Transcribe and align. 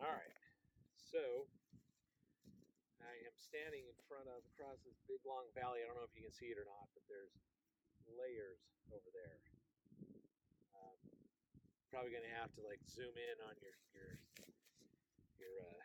All 0.00 0.08
right, 0.08 0.40
so 0.96 1.44
I 3.04 3.12
am 3.28 3.36
standing 3.36 3.84
in 3.84 3.92
front 4.08 4.32
of 4.32 4.40
across 4.56 4.80
this 4.80 4.96
big 5.04 5.20
long 5.28 5.44
valley. 5.52 5.84
I 5.84 5.92
don't 5.92 6.00
know 6.00 6.08
if 6.08 6.16
you 6.16 6.24
can 6.24 6.32
see 6.32 6.48
it 6.48 6.56
or 6.56 6.64
not, 6.64 6.88
but 6.96 7.04
there's 7.04 7.36
layers 8.08 8.64
over 8.96 9.04
there. 9.12 9.36
Um, 10.72 10.96
probably 11.92 12.16
gonna 12.16 12.32
have 12.32 12.48
to 12.56 12.64
like 12.64 12.80
zoom 12.88 13.12
in 13.12 13.36
on 13.44 13.52
your 13.60 13.76
your 13.92 14.10
your 15.36 15.54
uh, 15.68 15.84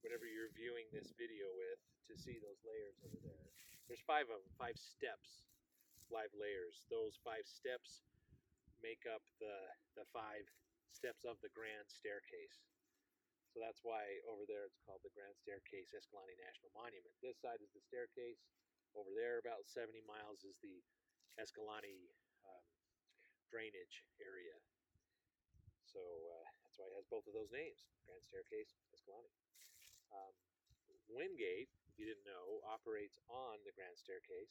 whatever 0.00 0.24
you're 0.24 0.48
viewing 0.56 0.88
this 0.88 1.12
video 1.20 1.52
with 1.60 1.84
to 2.08 2.16
see 2.16 2.40
those 2.40 2.64
layers 2.64 2.96
over 3.04 3.20
there. 3.20 3.52
There's 3.84 4.00
five 4.08 4.32
of 4.32 4.40
them, 4.40 4.52
five 4.56 4.80
steps, 4.80 5.44
five 6.08 6.32
layers. 6.32 6.88
Those 6.88 7.20
five 7.20 7.44
steps 7.44 8.00
make 8.80 9.04
up 9.04 9.20
the 9.44 9.60
the 9.92 10.08
five 10.08 10.48
steps 10.88 11.28
of 11.28 11.36
the 11.44 11.52
grand 11.52 11.84
staircase. 11.84 12.64
So 13.54 13.62
that's 13.62 13.86
why 13.86 14.02
over 14.26 14.42
there 14.50 14.66
it's 14.66 14.82
called 14.82 14.98
the 15.06 15.14
Grand 15.14 15.38
Staircase 15.38 15.94
Escalante 15.94 16.34
National 16.42 16.74
Monument. 16.74 17.14
This 17.22 17.38
side 17.38 17.62
is 17.62 17.70
the 17.70 17.78
staircase. 17.86 18.42
Over 18.98 19.14
there, 19.14 19.38
about 19.38 19.62
70 19.70 20.02
miles, 20.10 20.42
is 20.42 20.58
the 20.58 20.82
Escalante 21.38 22.10
um, 22.42 22.66
drainage 23.46 24.02
area. 24.18 24.58
So 25.86 26.02
uh, 26.02 26.46
that's 26.66 26.82
why 26.82 26.90
it 26.90 26.98
has 26.98 27.06
both 27.06 27.30
of 27.30 27.34
those 27.38 27.54
names, 27.54 27.86
Grand 28.02 28.26
Staircase, 28.26 28.74
Escalante. 28.90 29.30
Um, 30.10 30.34
Wingate, 31.06 31.70
if 31.86 31.94
you 31.94 32.10
didn't 32.10 32.26
know, 32.26 32.58
operates 32.66 33.22
on 33.30 33.62
the 33.62 33.70
Grand 33.78 33.94
Staircase. 33.94 34.50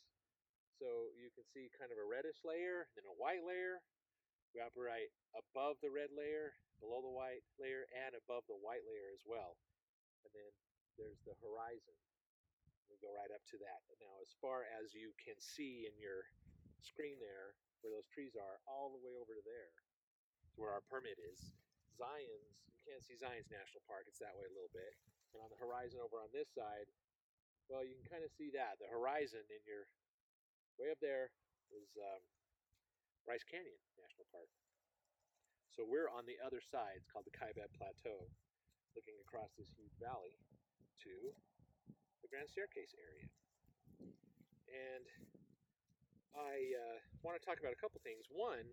So 0.79 1.11
you 1.19 1.27
can 1.35 1.43
see 1.43 1.67
kind 1.75 1.91
of 1.91 1.99
a 1.99 2.07
reddish 2.07 2.39
layer, 2.47 2.87
and 2.95 3.03
then 3.03 3.11
a 3.11 3.19
white 3.19 3.43
layer. 3.43 3.83
We 4.53 4.61
operate 4.61 5.09
above 5.33 5.81
the 5.81 5.89
red 5.89 6.13
layer, 6.13 6.53
below 6.77 7.01
the 7.01 7.09
white 7.09 7.41
layer, 7.57 7.89
and 7.89 8.13
above 8.13 8.45
the 8.45 8.61
white 8.61 8.85
layer 8.85 9.09
as 9.09 9.25
well. 9.25 9.57
And 10.21 10.31
then 10.31 10.53
there's 10.95 11.25
the 11.25 11.33
horizon. 11.41 11.97
We 12.85 13.01
go 13.01 13.09
right 13.09 13.33
up 13.33 13.41
to 13.49 13.57
that. 13.65 13.81
Now, 13.97 14.13
as 14.21 14.37
far 14.37 14.69
as 14.77 14.93
you 14.93 15.17
can 15.17 15.41
see 15.41 15.89
in 15.89 15.97
your 15.97 16.29
screen 16.85 17.17
there, 17.17 17.57
where 17.81 17.89
those 17.89 18.05
trees 18.13 18.37
are, 18.37 18.61
all 18.69 18.93
the 18.93 19.01
way 19.01 19.17
over 19.17 19.33
to 19.33 19.41
there, 19.41 19.73
to 20.53 20.55
where 20.61 20.69
our 20.69 20.85
permit 20.85 21.17
is, 21.17 21.57
Zion's, 21.97 22.53
you 22.69 22.77
can't 22.85 23.01
see 23.01 23.17
Zion's 23.17 23.49
National 23.49 23.81
Park, 23.89 24.05
it's 24.05 24.21
that 24.21 24.37
way 24.37 24.45
a 24.45 24.53
little 24.53 24.71
bit. 24.71 24.93
And 25.33 25.41
on 25.41 25.49
the 25.49 25.57
horizon 25.57 25.97
over 25.97 26.21
on 26.21 26.29
this 26.29 26.53
side, 26.53 26.85
well, 27.73 27.81
you 27.81 27.97
can 27.97 28.05
kind 28.05 28.25
of 28.27 28.29
see 28.29 28.53
that. 28.53 28.77
The 28.77 28.91
horizon 28.91 29.41
in 29.49 29.61
your 29.65 29.89
way 30.77 30.93
up 30.93 31.01
there 31.01 31.33
is 31.73 31.89
um, 31.97 32.21
Bryce 33.23 33.43
Canyon 33.47 33.79
National 33.95 34.27
Park. 34.35 34.51
So 35.71 35.81
we're 35.87 36.11
on 36.11 36.27
the 36.27 36.37
other 36.43 36.59
side. 36.59 36.99
It's 36.99 37.09
called 37.09 37.25
the 37.25 37.33
Kaibab 37.33 37.71
Plateau, 37.73 38.29
looking 38.93 39.17
across 39.23 39.55
this 39.57 39.71
huge 39.73 39.95
valley 39.97 40.37
to 41.07 41.33
the 42.21 42.29
Grand 42.29 42.51
Staircase 42.51 42.93
area. 42.93 43.25
And 44.69 45.05
I 46.35 46.77
uh, 46.77 46.97
want 47.23 47.39
to 47.39 47.43
talk 47.43 47.57
about 47.57 47.73
a 47.73 47.79
couple 47.79 48.03
things. 48.03 48.27
One, 48.29 48.67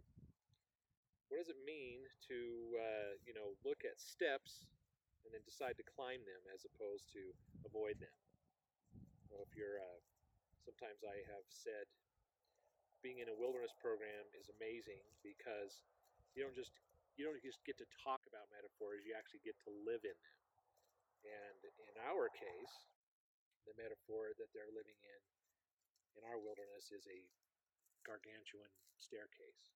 what 1.31 1.39
does 1.39 1.49
it 1.49 1.61
mean 1.63 2.05
to 2.27 2.39
uh, 2.75 3.11
you 3.23 3.33
know 3.33 3.55
look 3.63 3.87
at 3.87 4.03
steps 4.03 4.67
and 5.23 5.31
then 5.31 5.47
decide 5.47 5.79
to 5.79 5.87
climb 5.87 6.21
them 6.27 6.43
as 6.51 6.67
opposed 6.67 7.07
to 7.15 7.23
avoid 7.63 8.03
them? 8.03 8.13
Well, 9.31 9.47
if 9.47 9.55
you're 9.55 9.79
uh, 9.79 10.01
sometimes 10.67 11.07
I 11.07 11.23
have 11.31 11.47
said 11.49 11.87
being 13.01 13.21
in 13.21 13.29
a 13.33 13.37
wilderness 13.37 13.73
program 13.81 14.29
is 14.37 14.53
amazing 14.61 15.01
because 15.25 15.85
you 16.37 16.45
don't 16.45 16.57
just 16.57 16.73
you 17.19 17.27
don't 17.27 17.41
just 17.43 17.61
get 17.69 17.77
to 17.77 17.89
talk 18.01 18.23
about 18.25 18.49
metaphors, 18.49 19.05
you 19.05 19.13
actually 19.13 19.45
get 19.45 19.59
to 19.67 19.71
live 19.85 20.01
in 20.07 20.17
them. 20.17 20.39
And 21.21 21.59
in 21.93 21.97
our 22.09 22.33
case, 22.33 22.75
the 23.69 23.77
metaphor 23.77 24.33
that 24.41 24.49
they're 24.57 24.73
living 24.73 24.97
in 24.97 25.21
in 26.17 26.23
our 26.25 26.41
wilderness 26.41 26.89
is 26.95 27.05
a 27.13 27.21
gargantuan 28.09 28.73
staircase. 28.97 29.69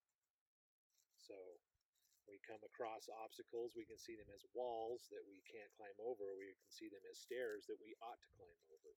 So 1.20 1.36
we 2.24 2.40
come 2.48 2.60
across 2.64 3.12
obstacles, 3.12 3.76
we 3.76 3.84
can 3.84 4.00
see 4.00 4.16
them 4.16 4.28
as 4.32 4.48
walls 4.56 5.12
that 5.12 5.24
we 5.28 5.44
can't 5.44 5.68
climb 5.76 5.96
over, 6.00 6.32
we 6.40 6.56
can 6.56 6.72
see 6.72 6.88
them 6.88 7.04
as 7.04 7.20
stairs 7.20 7.68
that 7.68 7.76
we 7.80 7.92
ought 8.00 8.16
to 8.16 8.30
climb 8.40 8.60
over 8.72 8.92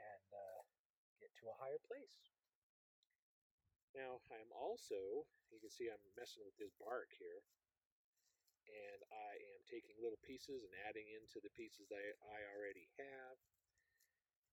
and 0.00 0.28
uh, 0.32 0.60
get 1.20 1.28
to 1.44 1.52
a 1.52 1.58
higher 1.60 1.80
place. 1.84 2.37
Now, 3.98 4.22
I'm 4.30 4.54
also, 4.54 5.26
you 5.50 5.58
can 5.58 5.74
see 5.74 5.90
I'm 5.90 5.98
messing 6.14 6.46
with 6.46 6.54
this 6.54 6.70
bark 6.78 7.10
here, 7.18 7.42
and 8.70 9.02
I 9.10 9.34
am 9.58 9.60
taking 9.66 9.98
little 9.98 10.22
pieces 10.22 10.62
and 10.62 10.70
adding 10.86 11.10
into 11.18 11.42
the 11.42 11.50
pieces 11.58 11.90
that 11.90 11.98
I 12.30 12.38
already 12.54 12.86
have, 13.02 13.36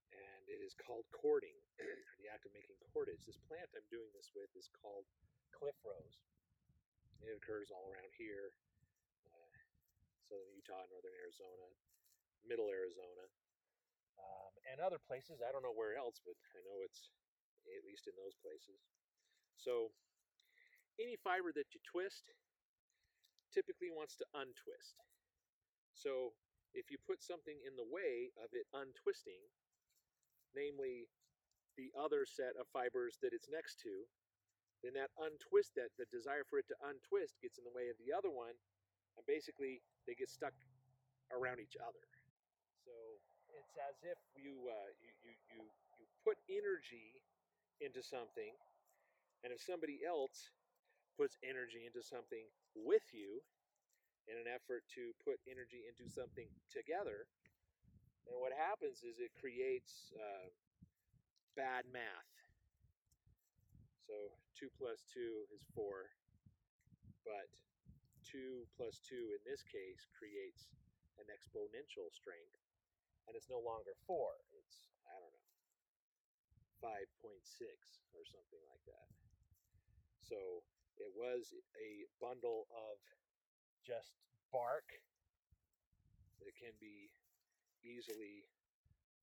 and 0.10 0.42
it 0.50 0.66
is 0.66 0.74
called 0.74 1.06
cording, 1.14 1.54
the 2.26 2.26
act 2.34 2.50
of 2.50 2.58
making 2.58 2.82
cordage. 2.90 3.22
This 3.30 3.38
plant 3.46 3.70
I'm 3.78 3.86
doing 3.94 4.10
this 4.18 4.34
with 4.34 4.50
is 4.58 4.66
called 4.82 5.06
cliff 5.54 5.78
rose. 5.86 6.18
It 7.22 7.38
occurs 7.38 7.70
all 7.70 7.86
around 7.94 8.18
here, 8.18 8.50
uh, 9.30 9.54
southern 10.26 10.58
Utah, 10.58 10.90
northern 10.90 11.14
Arizona, 11.22 11.70
middle 12.42 12.74
Arizona, 12.74 13.30
um, 14.18 14.52
and 14.74 14.82
other 14.82 14.98
places. 15.06 15.46
I 15.46 15.54
don't 15.54 15.62
know 15.62 15.78
where 15.78 15.94
else, 15.94 16.18
but 16.26 16.34
I 16.58 16.66
know 16.66 16.82
it's 16.82 17.14
at 17.70 17.86
least 17.86 18.10
in 18.10 18.18
those 18.18 18.34
places. 18.42 18.82
So 19.58 19.92
any 21.00 21.16
fiber 21.20 21.52
that 21.56 21.74
you 21.76 21.80
twist 21.84 22.32
typically 23.52 23.92
wants 23.92 24.16
to 24.20 24.26
untwist. 24.36 25.00
So 25.96 26.36
if 26.76 26.92
you 26.92 27.00
put 27.00 27.24
something 27.24 27.56
in 27.64 27.80
the 27.80 27.88
way 27.88 28.36
of 28.40 28.52
it 28.52 28.68
untwisting, 28.76 29.40
namely 30.52 31.08
the 31.80 31.92
other 31.96 32.28
set 32.28 32.56
of 32.60 32.68
fibers 32.72 33.20
that 33.24 33.32
it's 33.32 33.48
next 33.52 33.80
to, 33.84 34.08
then 34.84 34.96
that 35.00 35.16
untwist 35.16 35.76
that 35.80 35.96
the 35.96 36.08
desire 36.12 36.44
for 36.44 36.60
it 36.60 36.68
to 36.68 36.78
untwist 36.84 37.40
gets 37.40 37.56
in 37.60 37.64
the 37.64 37.74
way 37.76 37.88
of 37.88 37.96
the 38.00 38.12
other 38.12 38.32
one, 38.32 38.56
and 39.16 39.24
basically 39.24 39.80
they 40.04 40.16
get 40.16 40.28
stuck 40.28 40.54
around 41.32 41.64
each 41.64 41.80
other. 41.80 42.04
So 42.84 42.94
it's 43.56 43.76
as 43.80 43.96
if 44.04 44.20
you 44.36 44.68
uh, 44.68 44.92
you, 45.00 45.12
you 45.24 45.34
you 45.56 45.64
you 45.98 46.06
put 46.28 46.38
energy 46.52 47.24
into 47.80 48.04
something 48.04 48.54
and 49.46 49.54
if 49.54 49.62
somebody 49.62 50.02
else 50.02 50.50
puts 51.14 51.38
energy 51.46 51.86
into 51.86 52.02
something 52.02 52.50
with 52.74 53.06
you 53.14 53.46
in 54.26 54.42
an 54.42 54.50
effort 54.50 54.82
to 54.98 55.14
put 55.22 55.38
energy 55.46 55.86
into 55.86 56.10
something 56.10 56.50
together, 56.74 57.30
then 58.26 58.42
what 58.42 58.50
happens 58.58 59.06
is 59.06 59.22
it 59.22 59.30
creates 59.38 60.10
uh, 60.18 60.50
bad 61.54 61.86
math. 61.94 62.34
So 64.10 64.34
2 64.58 64.66
plus 64.82 65.06
2 65.14 65.54
is 65.54 65.62
4, 65.78 66.10
but 67.22 67.46
2 68.26 68.66
plus 68.74 68.98
2 69.06 69.14
in 69.14 69.42
this 69.46 69.62
case 69.62 70.10
creates 70.18 70.74
an 71.22 71.30
exponential 71.30 72.10
strength, 72.10 72.58
and 73.30 73.38
it's 73.38 73.54
no 73.54 73.62
longer 73.62 73.94
4. 74.10 74.18
It's, 74.58 74.90
5.6 76.86 77.66
or 78.14 78.22
something 78.30 78.62
like 78.70 78.86
that. 78.86 79.10
So 80.22 80.62
it 81.02 81.10
was 81.18 81.50
a 81.82 82.06
bundle 82.22 82.70
of 82.70 83.02
just 83.82 84.14
bark 84.54 84.86
that 86.46 86.54
can 86.54 86.78
be 86.78 87.10
easily 87.82 88.46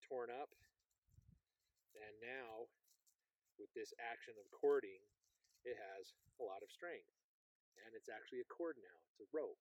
torn 0.03 0.35
up. 0.35 0.51
And 1.95 2.15
now, 2.19 2.67
with 3.63 3.71
this 3.79 3.95
action 4.03 4.35
of 4.43 4.47
cording, 4.51 4.99
it 5.63 5.79
has 5.79 6.19
a 6.41 6.45
lot 6.45 6.67
of 6.67 6.71
strength. 6.75 7.07
And 7.79 7.95
it's 7.95 8.11
actually 8.11 8.43
a 8.43 8.49
cord 8.51 8.75
now, 8.83 8.99
it's 9.15 9.23
a 9.23 9.29
rope. 9.31 9.61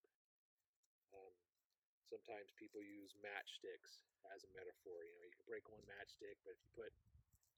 Um, 1.14 1.34
sometimes 2.10 2.50
people 2.58 2.82
use 2.82 3.14
matchsticks 3.22 4.04
as 4.34 4.44
a 4.44 4.50
metaphor. 4.56 5.06
You 5.06 5.14
know, 5.16 5.26
you 5.28 5.36
can 5.36 5.48
break 5.48 5.68
one 5.70 5.84
matchstick, 5.86 6.40
but 6.44 6.56
if 6.56 6.62
you 6.64 6.72
put 6.74 6.92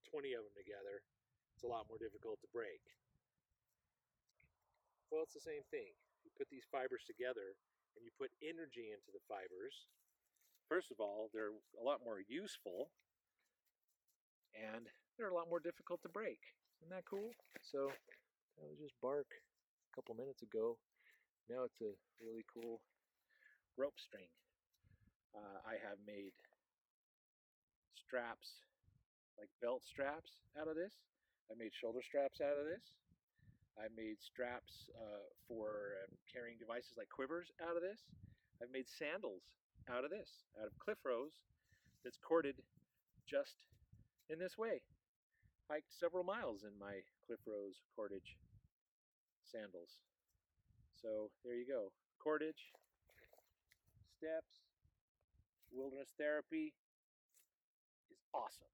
20 0.08 0.34
of 0.36 0.44
them 0.44 0.56
together, 0.56 1.04
it's 1.56 1.64
a 1.66 1.72
lot 1.72 1.88
more 1.88 2.00
difficult 2.02 2.42
to 2.42 2.50
break. 2.52 2.82
Well, 5.14 5.22
it's 5.22 5.38
the 5.38 5.44
same 5.44 5.62
thing. 5.70 5.94
You 6.26 6.32
put 6.34 6.50
these 6.50 6.66
fibers 6.72 7.06
together 7.06 7.54
and 7.94 8.02
you 8.02 8.10
put 8.18 8.34
energy 8.42 8.90
into 8.90 9.14
the 9.14 9.22
fibers. 9.30 9.86
First 10.66 10.90
of 10.90 10.98
all, 10.98 11.30
they're 11.30 11.54
a 11.78 11.84
lot 11.86 12.02
more 12.02 12.18
useful 12.26 12.90
and 14.58 14.90
they're 15.18 15.30
a 15.30 15.36
lot 15.36 15.50
more 15.50 15.62
difficult 15.62 16.02
to 16.02 16.10
break. 16.10 16.42
Isn't 16.82 16.92
that 16.92 17.06
cool? 17.06 17.32
So 17.62 17.94
that 18.58 18.66
was 18.66 18.82
just 18.82 18.98
bark 19.02 19.30
a 19.30 19.92
couple 19.94 20.16
minutes 20.16 20.42
ago. 20.42 20.78
Now 21.50 21.64
it's 21.64 21.82
a 21.82 21.94
really 22.18 22.46
cool 22.50 22.82
rope 23.78 24.00
string. 24.02 24.30
Uh, 25.36 25.62
I 25.66 25.78
have 25.82 25.98
made 26.06 26.34
straps, 27.98 28.62
like 29.44 29.52
belt 29.60 29.84
straps 29.84 30.40
out 30.56 30.72
of 30.72 30.80
this. 30.80 31.04
I 31.52 31.60
made 31.60 31.76
shoulder 31.76 32.00
straps 32.00 32.40
out 32.40 32.56
of 32.56 32.64
this. 32.64 32.96
I 33.76 33.92
made 33.92 34.24
straps 34.24 34.88
uh, 34.96 35.28
for 35.52 36.00
uh, 36.00 36.08
carrying 36.32 36.56
devices 36.56 36.96
like 36.96 37.12
quivers 37.12 37.52
out 37.60 37.76
of 37.76 37.84
this. 37.84 38.08
I've 38.64 38.72
made 38.72 38.88
sandals 38.88 39.44
out 39.92 40.08
of 40.08 40.16
this, 40.16 40.48
out 40.56 40.72
of 40.72 40.80
cliff 40.80 41.04
rose 41.04 41.44
that's 42.08 42.16
corded 42.24 42.56
just 43.28 43.68
in 44.32 44.40
this 44.40 44.56
way. 44.56 44.80
Hiked 45.68 45.92
several 45.92 46.24
miles 46.24 46.64
in 46.64 46.72
my 46.80 47.04
cliff 47.28 47.44
rose 47.44 47.84
cordage 48.00 48.40
sandals. 49.44 50.00
So 50.96 51.36
there 51.44 51.60
you 51.60 51.68
go. 51.68 51.92
Cordage, 52.16 52.72
steps, 54.16 54.64
wilderness 55.76 56.16
therapy 56.16 56.72
is 58.08 58.24
awesome. 58.32 58.72